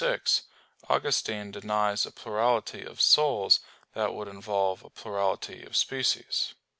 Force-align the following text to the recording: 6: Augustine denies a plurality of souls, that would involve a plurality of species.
6: 0.03 0.45
Augustine 0.89 1.51
denies 1.51 2.07
a 2.07 2.11
plurality 2.11 2.81
of 2.81 2.99
souls, 2.99 3.59
that 3.93 4.15
would 4.15 4.27
involve 4.27 4.83
a 4.83 4.89
plurality 4.89 5.61
of 5.61 5.77
species. 5.77 6.55